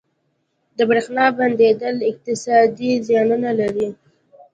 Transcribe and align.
•د 0.77 0.79
برېښنا 0.89 1.25
بندیدل 1.37 1.95
اقتصادي 2.11 2.91
زیانونه 3.07 3.49
لري. 3.59 3.89